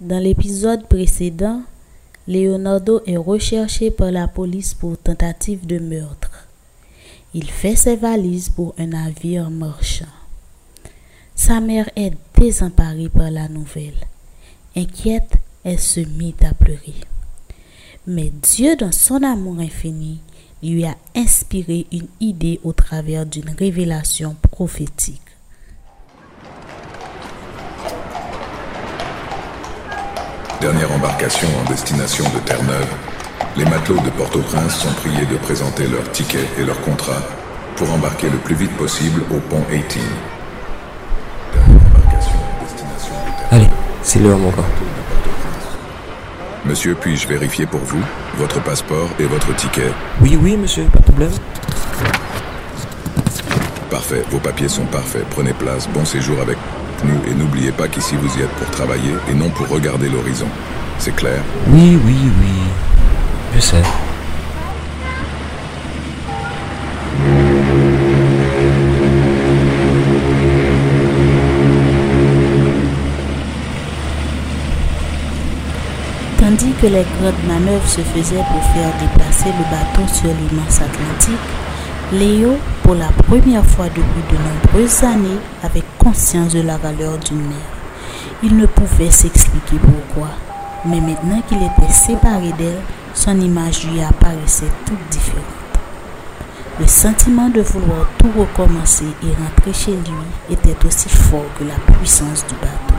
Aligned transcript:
Dans 0.00 0.18
l'épisode 0.18 0.86
précédent, 0.88 1.60
Leonardo 2.26 3.02
est 3.06 3.18
recherché 3.18 3.90
par 3.90 4.10
la 4.10 4.26
police 4.26 4.72
pour 4.72 4.96
tentative 4.96 5.66
de 5.66 5.78
meurtre. 5.78 6.48
Il 7.34 7.50
fait 7.50 7.76
ses 7.76 7.96
valises 7.96 8.48
pour 8.48 8.74
un 8.78 8.86
navire 8.86 9.50
marchand. 9.50 10.06
Sa 11.34 11.60
mère 11.60 11.90
est 11.94 12.14
désemparée 12.38 13.10
par 13.10 13.30
la 13.30 13.48
nouvelle. 13.48 14.06
Inquiète, 14.74 15.34
elle 15.64 15.78
se 15.78 16.00
mit 16.00 16.34
à 16.42 16.54
pleurer. 16.54 16.94
Mais 18.06 18.32
Dieu, 18.42 18.76
dans 18.76 18.92
son 18.92 19.22
amour 19.22 19.60
infini, 19.60 20.20
lui 20.62 20.84
a 20.84 20.94
inspiré 21.16 21.86
une 21.92 22.08
idée 22.20 22.60
au 22.64 22.72
travers 22.72 23.26
d'une 23.26 23.50
révélation 23.50 24.36
prophétique. 24.50 25.20
Dernière 30.60 30.92
embarcation 30.92 31.48
en 31.58 31.70
destination 31.70 32.24
de 32.34 32.38
Terre-Neuve, 32.40 32.94
les 33.56 33.64
matelots 33.64 34.00
de 34.00 34.10
Port-au-Prince 34.10 34.76
sont 34.76 34.92
priés 34.94 35.24
de 35.24 35.36
présenter 35.38 35.86
leurs 35.86 36.10
tickets 36.12 36.46
et 36.58 36.64
leurs 36.64 36.80
contrats 36.82 37.22
pour 37.76 37.90
embarquer 37.90 38.28
le 38.28 38.36
plus 38.38 38.54
vite 38.54 38.76
possible 38.76 39.22
au 39.30 39.40
pont 39.40 39.64
18. 39.70 40.00
Dernière 41.54 41.86
embarcation 41.86 42.38
en 42.38 42.62
destination 42.62 43.14
de 43.14 43.30
Terre-Neuve. 43.38 43.50
Allez, 43.52 43.68
c'est 44.02 44.18
l'heure, 44.18 44.38
mon 44.38 44.50
gars. 44.50 45.09
Monsieur, 46.70 46.94
puis-je 46.94 47.26
vérifier 47.26 47.66
pour 47.66 47.80
vous 47.80 48.00
votre 48.36 48.62
passeport 48.62 49.10
et 49.18 49.24
votre 49.24 49.52
ticket 49.56 49.90
Oui, 50.20 50.38
oui, 50.40 50.56
monsieur, 50.56 50.84
pas 50.84 51.00
de 51.00 51.02
problème. 51.02 51.32
Parfait, 53.90 54.22
vos 54.30 54.38
papiers 54.38 54.68
sont 54.68 54.84
parfaits. 54.84 55.26
Prenez 55.30 55.52
place, 55.52 55.88
bon 55.88 56.04
séjour 56.04 56.40
avec 56.40 56.56
nous 57.02 57.28
et 57.28 57.34
n'oubliez 57.34 57.72
pas 57.72 57.88
qu'ici 57.88 58.14
vous 58.14 58.38
y 58.38 58.42
êtes 58.42 58.50
pour 58.50 58.70
travailler 58.70 59.14
et 59.28 59.34
non 59.34 59.50
pour 59.50 59.68
regarder 59.68 60.08
l'horizon. 60.08 60.46
C'est 61.00 61.16
clair? 61.16 61.42
Oui, 61.70 61.98
oui, 62.06 62.14
oui. 62.40 62.52
Je 63.56 63.60
sais. 63.60 63.82
Que 76.80 76.86
les 76.86 77.04
grandes 77.18 77.44
manœuvres 77.46 77.86
se 77.86 78.00
faisaient 78.00 78.44
pour 78.50 78.62
faire 78.72 78.92
déplacer 79.00 79.48
le 79.48 79.64
bateau 79.70 80.12
sur 80.12 80.28
l'immense 80.28 80.80
Atlantique, 80.80 81.48
Léo, 82.12 82.56
pour 82.82 82.94
la 82.94 83.08
première 83.26 83.64
fois 83.64 83.86
depuis 83.86 84.24
de 84.30 84.36
nombreuses 84.38 85.04
années, 85.04 85.38
avait 85.62 85.84
conscience 85.98 86.52
de 86.52 86.62
la 86.62 86.76
valeur 86.78 87.18
d'une 87.18 87.40
mère. 87.40 87.70
Il 88.42 88.56
ne 88.56 88.66
pouvait 88.66 89.10
s'expliquer 89.10 89.76
pourquoi, 89.76 90.30
mais 90.86 91.00
maintenant 91.00 91.42
qu'il 91.46 91.58
était 91.58 91.92
séparé 91.92 92.52
d'elle, 92.56 92.80
son 93.12 93.38
image 93.40 93.86
lui 93.86 94.00
apparaissait 94.02 94.70
toute 94.86 95.08
différente. 95.10 95.44
Le 96.80 96.86
sentiment 96.86 97.50
de 97.50 97.60
vouloir 97.60 98.06
tout 98.16 98.30
recommencer 98.38 99.04
et 99.22 99.34
rentrer 99.42 99.74
chez 99.74 99.92
lui 99.92 100.54
était 100.54 100.76
aussi 100.86 101.10
fort 101.10 101.44
que 101.58 101.64
la 101.64 101.74
puissance 101.94 102.46
du 102.46 102.54
bateau. 102.54 102.94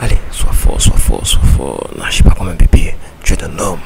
Allez, 0.00 0.18
sois 0.32 0.52
fort, 0.52 0.80
sois 0.80 0.96
fort, 0.96 1.26
sois 1.26 1.42
fort. 1.56 1.88
N'agis 1.96 2.24
pas 2.24 2.30
comme 2.30 2.48
un 2.48 2.54
bébé. 2.54 2.96
Tu 3.22 3.34
es 3.34 3.44
un 3.44 3.58
homme. 3.58 3.78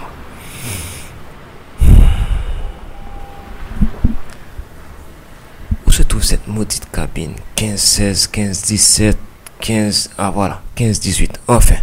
Cette 6.22 6.46
maudite 6.46 6.86
cabine 6.92 7.32
15, 7.56 7.80
16, 7.80 8.26
15, 8.28 8.62
17, 8.62 9.18
15. 9.60 10.10
Ah 10.18 10.30
voilà, 10.30 10.60
15, 10.76 11.00
18. 11.00 11.40
Enfin. 11.48 11.76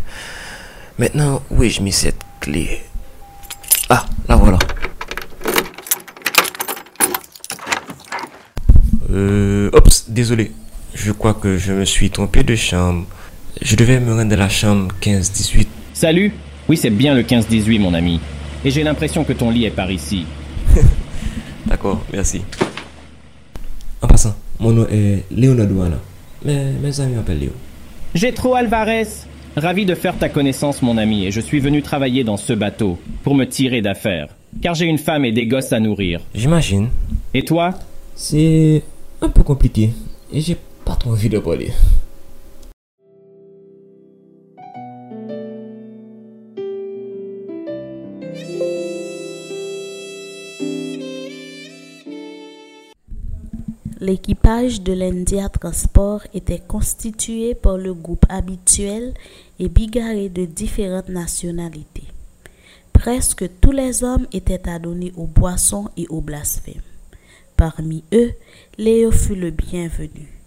Maintenant, 0.99 1.41
où 1.49 1.63
ai-je 1.63 1.81
mis 1.81 1.91
cette 1.91 2.21
clé? 2.39 2.81
Ah, 3.89 4.05
la 4.29 4.35
voilà. 4.35 4.59
Euh. 9.11 9.69
Oups, 9.73 10.09
désolé. 10.09 10.51
Je 10.93 11.11
crois 11.11 11.33
que 11.33 11.57
je 11.57 11.73
me 11.73 11.85
suis 11.85 12.09
trompé 12.09 12.43
de 12.43 12.55
chambre. 12.55 13.05
Je 13.61 13.75
devais 13.75 13.99
me 13.99 14.13
rendre 14.13 14.33
à 14.33 14.37
la 14.37 14.49
chambre 14.49 14.93
15-18. 15.01 15.67
Salut 15.93 16.31
Oui, 16.69 16.77
c'est 16.77 16.89
bien 16.89 17.15
le 17.15 17.23
15-18, 17.23 17.79
mon 17.79 17.93
ami. 17.93 18.19
Et 18.63 18.71
j'ai 18.71 18.83
l'impression 18.83 19.23
que 19.23 19.33
ton 19.33 19.49
lit 19.49 19.65
est 19.65 19.71
par 19.71 19.91
ici. 19.91 20.25
D'accord, 21.65 22.01
merci. 22.13 22.41
En 24.01 24.07
passant, 24.07 24.35
mon 24.59 24.71
nom 24.71 24.87
est 24.89 25.23
Douana. 25.31 25.97
Mais 26.45 26.71
mes 26.81 26.99
amis 26.99 27.15
m'appellent 27.15 27.39
Léo. 27.39 27.51
Jetro 28.13 28.55
Alvarez 28.55 29.07
Ravi 29.55 29.85
de 29.85 29.95
faire 29.95 30.15
ta 30.15 30.29
connaissance, 30.29 30.83
mon 30.83 30.99
ami, 30.99 31.25
et 31.25 31.31
je 31.31 31.41
suis 31.41 31.59
venu 31.59 31.81
travailler 31.81 32.23
dans 32.23 32.37
ce 32.37 32.53
bateau 32.53 32.99
pour 33.23 33.33
me 33.33 33.45
tirer 33.45 33.81
d'affaire. 33.81 34.27
Car 34.61 34.75
j'ai 34.75 34.85
une 34.85 34.99
femme 34.99 35.25
et 35.25 35.31
des 35.31 35.47
gosses 35.47 35.73
à 35.73 35.79
nourrir. 35.79 36.21
J'imagine. 36.35 36.89
Et 37.33 37.43
toi? 37.43 37.73
C'est 38.13 38.83
un 39.19 39.29
peu 39.29 39.41
compliqué. 39.41 39.89
Et 40.31 40.41
j'ai 40.41 40.57
pas 40.85 40.95
trop 40.95 41.09
envie 41.09 41.29
de 41.29 41.39
parler. 41.39 41.71
L'équipage 54.07 54.83
de 54.83 54.93
l'India 54.93 55.49
Transport 55.49 56.21
était 56.33 56.63
constitué 56.65 57.53
par 57.55 57.77
le 57.77 57.93
groupe 57.93 58.25
habituel 58.29 59.13
et 59.59 59.67
bigarré 59.67 60.29
de 60.29 60.45
différentes 60.45 61.09
nationalités. 61.09 62.05
Presque 62.93 63.49
tous 63.59 63.73
les 63.73 64.05
hommes 64.05 64.25
étaient 64.31 64.69
adonnés 64.69 65.11
aux 65.17 65.27
boissons 65.27 65.89
et 65.97 66.07
aux 66.07 66.21
blasphèmes. 66.21 66.87
Parmi 67.57 68.05
eux, 68.13 68.31
Léo 68.77 69.11
fut 69.11 69.35
le 69.35 69.51
bienvenu. 69.51 70.39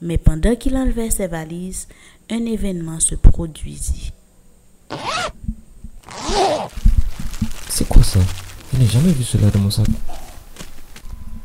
Mais 0.00 0.16
pendant 0.16 0.56
qu'il 0.56 0.74
enlevait 0.74 1.10
ses 1.10 1.26
valises, 1.26 1.88
un 2.30 2.46
événement 2.46 2.98
se 2.98 3.14
produisit. 3.14 4.10
C'est 7.68 7.86
quoi 7.86 8.02
ça? 8.02 8.20
Je 8.72 8.78
n'ai 8.78 8.86
jamais 8.86 9.12
vu 9.12 9.22
cela 9.22 9.50
dans 9.50 9.60
mon 9.60 9.70
sac. 9.70 9.86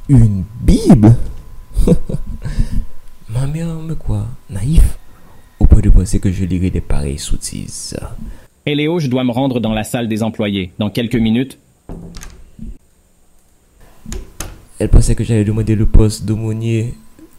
Une 0.07 0.45
Bible? 0.61 1.13
Ma 3.29 3.47
mère 3.47 3.67
me 3.75 3.95
croit 3.95 4.27
naïf 4.49 4.97
au 5.59 5.65
point 5.65 5.81
de 5.81 5.89
penser 5.89 6.19
que 6.19 6.31
je 6.31 6.45
lirai 6.45 6.69
des 6.69 6.81
pareilles 6.81 7.19
sottises. 7.19 7.97
Et 8.65 8.75
Léo, 8.75 8.99
je 8.99 9.07
dois 9.07 9.23
me 9.23 9.31
rendre 9.31 9.59
dans 9.59 9.73
la 9.73 9.83
salle 9.83 10.07
des 10.07 10.23
employés. 10.23 10.73
Dans 10.77 10.89
quelques 10.89 11.15
minutes. 11.15 11.57
Elle 14.79 14.89
pensait 14.89 15.15
que 15.15 15.23
j'allais 15.23 15.45
demander 15.45 15.75
le 15.75 15.85
poste 15.85 16.25
d'aumônier 16.25 16.93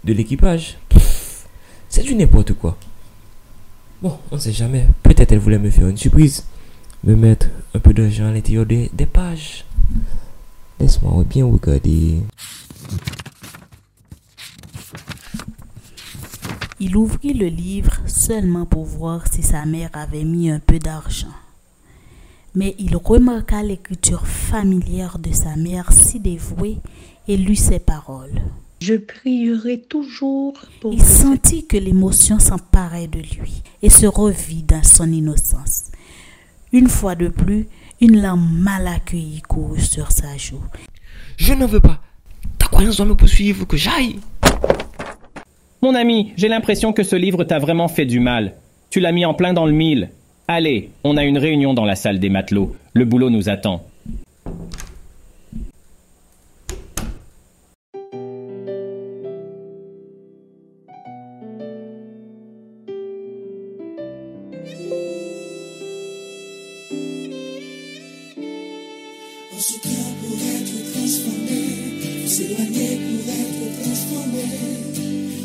de 0.04 0.12
l'équipage. 0.12 0.78
C'est 1.88 2.02
du 2.02 2.14
n'importe 2.14 2.54
quoi. 2.54 2.76
Bon, 4.02 4.18
on 4.30 4.36
ne 4.36 4.40
sait 4.40 4.52
jamais. 4.52 4.86
Peut-être 5.02 5.32
elle 5.32 5.38
voulait 5.38 5.58
me 5.58 5.70
faire 5.70 5.88
une 5.88 5.96
surprise. 5.96 6.46
Me 7.04 7.14
mettre 7.14 7.48
un 7.74 7.78
peu 7.78 7.92
d'argent 7.92 8.26
à 8.26 8.32
l'intérieur 8.32 8.66
des, 8.66 8.90
des 8.92 9.06
pages. 9.06 9.64
Laisse-moi 10.80 11.24
bien 11.24 11.46
regarder. 11.46 12.18
Il 16.80 16.96
ouvrit 16.96 17.34
le 17.34 17.46
livre 17.46 17.98
seulement 18.06 18.64
pour 18.64 18.84
voir 18.84 19.24
si 19.32 19.42
sa 19.42 19.66
mère 19.66 19.90
avait 19.94 20.22
mis 20.22 20.48
un 20.48 20.60
peu 20.60 20.78
d'argent. 20.78 21.34
Mais 22.54 22.76
il 22.78 22.96
remarqua 22.96 23.64
l'écriture 23.64 24.26
familière 24.28 25.18
de 25.18 25.32
sa 25.32 25.56
mère 25.56 25.92
si 25.92 26.20
dévouée 26.20 26.78
et 27.26 27.36
lut 27.36 27.56
ces 27.56 27.80
paroles. 27.80 28.40
Je 28.80 28.94
prierai 28.94 29.80
toujours 29.80 30.54
pour 30.80 30.92
Il 30.92 31.02
sentit 31.02 31.66
que 31.66 31.76
l'émotion 31.76 32.38
s'emparait 32.38 33.08
de 33.08 33.18
lui 33.18 33.62
et 33.82 33.90
se 33.90 34.06
revit 34.06 34.62
dans 34.62 34.84
son 34.84 35.10
innocence. 35.10 35.86
Une 36.72 36.88
fois 36.88 37.16
de 37.16 37.26
plus, 37.26 37.66
une 38.00 38.20
larme 38.20 38.56
mal 38.56 38.86
accueillie 38.86 39.42
courut 39.42 39.80
sur 39.80 40.12
sa 40.12 40.36
joue. 40.36 40.62
Je 41.36 41.54
n'en 41.54 41.66
veux 41.66 41.80
pas. 41.80 42.00
Ta 42.56 42.68
croyance 42.68 42.98
doit 42.98 43.06
me 43.06 43.16
poursuivre, 43.16 43.66
que 43.66 43.76
j'aille? 43.76 44.20
Mon 45.80 45.94
ami, 45.94 46.32
j'ai 46.36 46.48
l'impression 46.48 46.92
que 46.92 47.04
ce 47.04 47.14
livre 47.14 47.44
t'a 47.44 47.60
vraiment 47.60 47.86
fait 47.86 48.04
du 48.04 48.18
mal. 48.18 48.54
Tu 48.90 48.98
l'as 48.98 49.12
mis 49.12 49.24
en 49.24 49.34
plein 49.34 49.52
dans 49.52 49.64
le 49.64 49.72
mille. 49.72 50.10
Allez, 50.48 50.90
on 51.04 51.16
a 51.16 51.24
une 51.24 51.38
réunion 51.38 51.72
dans 51.72 51.84
la 51.84 51.94
salle 51.94 52.18
des 52.18 52.30
matelots. 52.30 52.74
Le 52.94 53.04
boulot 53.04 53.30
nous 53.30 53.48
attend. 53.48 53.84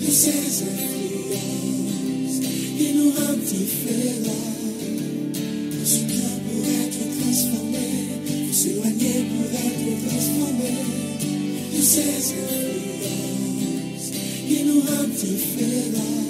De 0.06 0.12
ces 0.12 0.30
influences 0.64 2.40
qui 2.78 2.94
nous 2.96 3.12
rendent 3.12 3.40
différents. 3.40 4.52
On 5.82 5.86
se 5.86 6.00
plaint 6.00 6.40
pour 6.44 6.64
être 6.84 7.04
transformé, 7.20 7.86
faut 8.28 8.54
s'éloigner 8.54 9.18
pour 9.32 9.48
être 9.54 9.92
transformé 10.08 10.74
de 11.74 11.82
ces 11.82 12.14
influences 12.34 14.10
qui 14.48 14.60
nous 14.66 14.82
rendent 14.82 15.16
différents. 15.16 16.22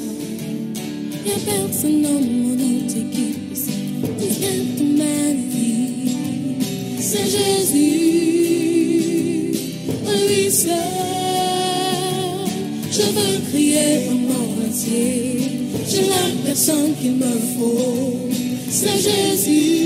Y 1.26 1.28
a 1.31 1.38
personne 1.46 2.00
dans 2.02 2.19
le 2.19 2.31
monde 2.44 2.62
entier 2.62 3.06
qui 3.12 3.26
puisse 3.34 3.68
dire 4.19 4.64
de 4.78 4.86
ma 4.98 5.19
vie. 5.50 6.14
C'est 7.00 7.26
Jésus, 7.26 7.81
lui 10.28 10.52
seul. 10.52 11.03
Je 12.95 13.01
veux 13.01 13.50
crier 13.50 14.07
au 14.07 14.13
monde 14.13 14.69
entier. 14.69 15.40
J'ai 15.90 16.10
la 16.10 16.45
personne 16.45 16.94
qu'il 17.01 17.13
me 17.13 17.34
faut. 17.57 18.30
C'est 18.69 19.00
Jésus, 19.00 19.82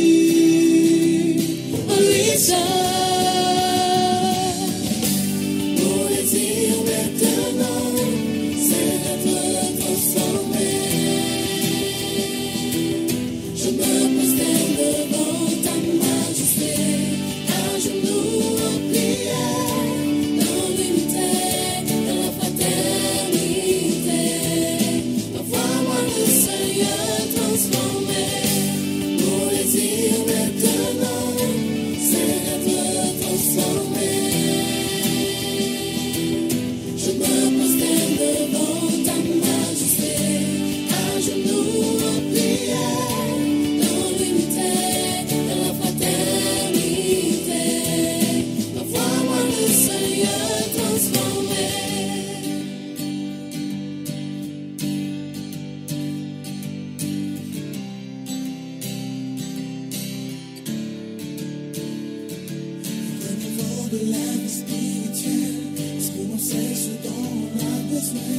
de 63.92 64.00
la 64.12 64.18
vie 64.18 64.50
spirituelle, 64.50 65.72
parce 65.76 66.10
que 66.10 66.20
l'on 66.30 66.38
sait 66.38 66.76
ce 66.76 66.92
dont 67.08 67.24
on 67.32 67.48
a 67.58 67.76
besoin 67.90 68.36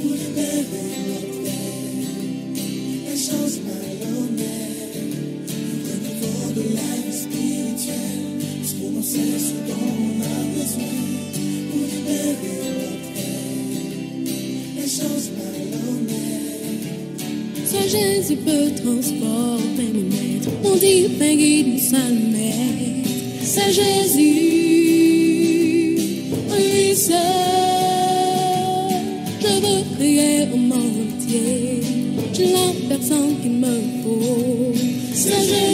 pour 0.00 0.12
libérer 0.12 0.84
notre 1.08 1.40
être. 1.46 2.64
La 3.04 3.16
chance 3.16 3.56
malhonnête. 3.66 4.96
Renouveau 5.84 6.52
de 6.56 6.64
la 6.78 6.92
vie 7.04 7.18
spirituelle, 7.24 8.40
parce 8.58 8.72
que 8.72 8.84
l'on 8.94 9.02
sait 9.02 9.36
ce 9.38 9.56
dont 9.68 9.90
on 10.00 10.16
a 10.22 10.38
besoin 10.56 10.96
pour 11.70 11.84
libérer 11.92 12.56
notre 12.80 13.10
être. 13.20 14.32
La 14.76 14.86
chance 14.86 15.26
malhonnête. 15.36 16.48
Soit 17.68 17.88
Jésus 17.88 18.36
peut 18.36 18.70
transformer 18.82 19.88
mes 19.92 20.06
maîtres, 20.08 20.52
mon 20.62 20.76
divin 20.76 21.34
guide, 21.36 21.68
mon 21.68 21.78
seul 21.78 22.14
maître. 22.32 23.09
C'est 23.52 23.72
Jésus, 23.72 24.22
lui 26.52 26.94
seul. 26.94 27.16
Je 29.40 29.48
veux 29.60 29.82
crier 29.96 30.46
au 30.52 30.56
monde 30.56 30.98
entier, 31.18 31.80
j'ai 32.32 32.52
la 32.52 32.68
personne 32.88 33.34
qu'il 33.42 33.54
me 33.54 33.74
faut. 34.04 34.72
Jésus. 35.12 35.69